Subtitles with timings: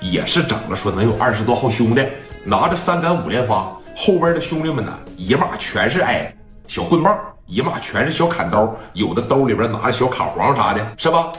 [0.00, 2.02] 也是整了说能有二十多号兄弟，
[2.44, 6.34] 拿着三杆五连发，后边的兄弟们呢一码全是哎
[6.66, 11.32] 小棍棒，一码全是小砍刀，有的兜里边拿着小卡簧啥的，是吧？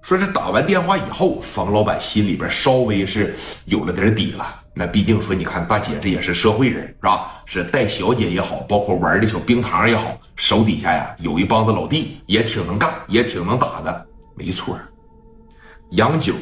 [0.00, 3.34] 说是打完电话以后，冯老板心里边稍微是
[3.66, 4.62] 有了点底了。
[4.72, 7.42] 那毕竟说，你看大姐这也是社会人，是吧？
[7.44, 14.06] 是带小姐也好，包括玩的小冰糖也好，手底下呀有一帮子老弟，也挺能干，也挺能打的。
[14.36, 14.78] 没错，
[15.90, 16.32] 杨九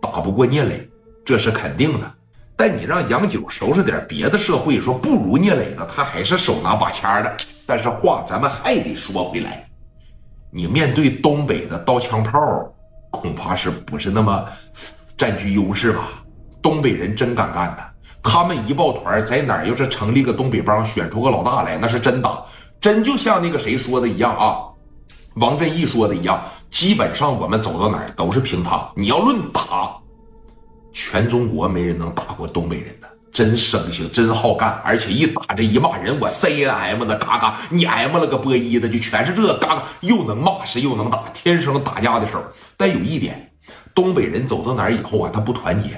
[0.00, 0.88] 打不过聂磊，
[1.24, 2.12] 这是肯定的。
[2.56, 7.36] 但你让杨九收拾点别的社会，说不如聂磊的，他还是手拿把掐的。
[7.66, 9.68] 但是话咱们还得说回来，
[10.50, 12.38] 你面对东北的刀枪炮。
[13.10, 14.46] 恐怕是不是那么
[15.18, 16.08] 占据优势吧？
[16.62, 17.84] 东北人真敢干呐！
[18.22, 22.42] 他们一抱团，在哪儿要是成立个东北帮，选出个老大来，那是真打，
[22.80, 24.64] 真就像那个谁说的一样啊，
[25.34, 28.80] 王振义说的一样，基本上我们走到哪儿都是平摊。
[28.96, 29.94] 你要论打，
[30.92, 42.42] 全中国没人能打过东北人的，真生性，真好干，而且一打这一骂人，我 C N M 的嘎嘎，你 M 了个波一的，就全是这嘎嘎，又能骂是又能打，天生打架的手。
[42.76, 43.50] 但有一点，
[43.94, 45.90] 东北人走到哪以后啊，他不团结，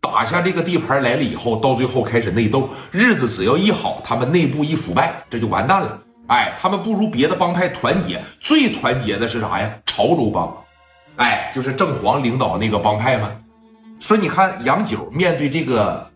[0.00, 5.98] 打下这个地盘来了以后，到最后开始内斗，日子只要一好，他们内部一腐败，这就完蛋了。
[6.26, 9.70] 哎，他们不如别的帮派团结，最团结的是啥呀？
[9.86, 10.56] 潮州帮，
[11.16, 13.30] 哎，就是郑黄领导那个帮派吗。
[14.00, 16.10] 说你看杨九面对这个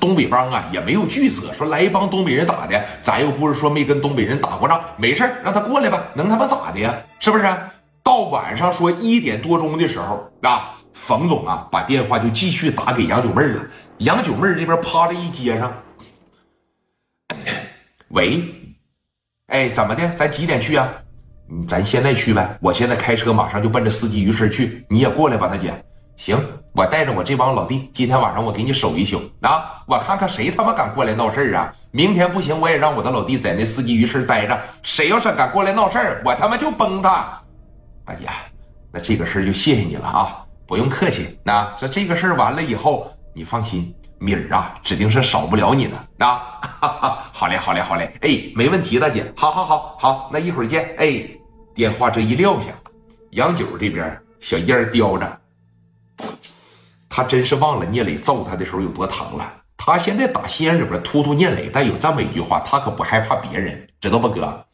[0.00, 6.94] 东北帮啊，也没有惧色，说来一帮东北人打的，咱又不是说没跟东北人打过仗，没事让他过来吧，能他妈咋的呀？
[7.20, 7.44] 是不是？
[8.02, 13.64] 到晚上说一点多钟的时候啊，冯总啊把电话就继续打给杨九妹了。
[13.98, 15.72] 杨九妹这边趴着一接上，
[18.08, 18.42] 喂，
[19.46, 20.08] 哎，怎么的？
[20.14, 20.92] 咱几点去啊？
[21.68, 22.58] 咱现在去呗。
[22.60, 25.72] 我现在开车马上就奔着司机鱼市去，你也过来吧，大姐。
[26.16, 26.38] 行，
[26.72, 29.82] 我带着我这帮老弟，今天晚上我给你守一宿啊！
[29.86, 31.72] 我看看谁他妈敢过来闹事啊！
[31.90, 34.58] 明天不行，我也让我的老弟在那四季鱼市待着。
[34.82, 37.40] 谁要是敢过来闹事我他妈就崩他！
[38.04, 38.28] 大姐，
[38.92, 41.38] 那这个事儿就谢谢你了啊，不用客气。
[41.42, 46.60] 那说这个事儿完了以后，你放心，米儿啊，指定是少不了你的啊。
[47.32, 50.94] 好嘞，好嘞，好嘞，哎，没问题，大姐，好好好好，那一会儿见。
[50.98, 51.24] 哎，
[51.74, 52.66] 电话这一撂下，
[53.30, 55.40] 杨九这边小烟叼着，
[57.14, 59.52] 他真是忘了聂磊揍他的时候有多疼了。
[59.76, 64.64] 他现在打心眼里边突突聂磊，但有这么一句话，他可不害怕别人，知道不，哥？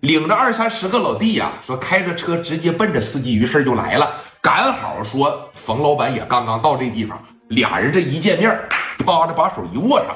[0.00, 4.08] 领着二三十个老弟呀，说开着车直接奔着司机鱼市就来了。
[4.40, 8.56] 赶好说冯老板也刚刚到这地方，俩人这一见面，
[9.04, 10.14] 啪的把手一握上。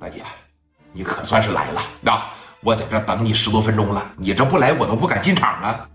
[0.00, 0.22] 大姐，
[0.92, 1.80] 你可算是来了
[2.10, 2.34] 啊！
[2.60, 5.88] 我在这等你十多分钟了，你这不来我都不敢进场啊。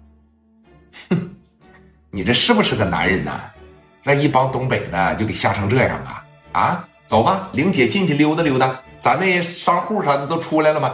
[1.09, 1.35] 哼，
[2.09, 3.31] 你这是不是个男人呢？
[4.07, 6.23] 那一帮东北的就给吓成这样啊？
[6.51, 10.93] 啊，走吧，玲姐进去溜达溜达，咱那商户啥的都出来了吗？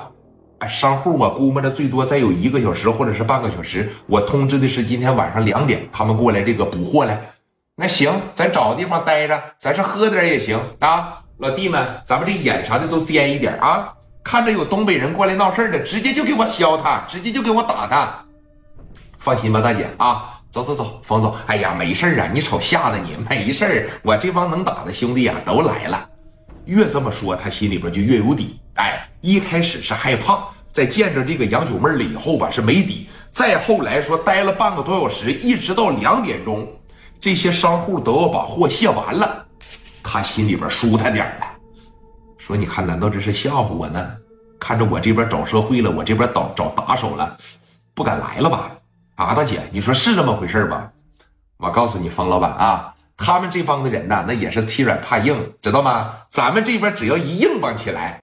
[0.70, 3.92] 商户我估摸着最多再有一个小时或者是半个小时。
[4.08, 7.20] 我通知的是今天晚上两点，他们过来这个补货来。
[7.76, 11.20] 那行，咱找个地方待着，咱是喝点也行啊。
[11.40, 13.92] 老弟们，咱们这眼啥的都尖一点啊。
[14.24, 18.24] 看着有东北人过来闹事的，直接就给我削他，直接就给我打他。
[19.18, 21.34] 放心吧，大姐啊，走走走，冯总。
[21.48, 26.10] 哎呀，没事啊，你瞅吓得你没事我这帮能打的兄弟啊都来了。
[26.66, 28.60] 越这么说，他心里边就越有底。
[28.76, 29.08] 哎。
[29.24, 33.08] 一开始是害怕，在见着这个杨九妹了以后吧，是没底。
[33.30, 36.68] 再后来说待了半个多小时，一直到两点钟，
[37.20, 39.46] 这些商户都要把货卸完了，
[40.02, 41.46] 他心里边舒坦点了。
[42.40, 44.12] 说你看，难道这是吓唬我呢？
[44.60, 47.38] 看着我这边找社会了，我这边找找打手了，
[47.94, 48.72] 不敢来了吧？
[49.16, 50.92] 啊，大姐，你说是这么回事吧？
[51.58, 56.14] 我告诉你，冯老板啊，他们这帮的人呐，那也是欺软怕硬，知道吗？
[56.28, 58.20] 咱们这边只要一硬邦起来。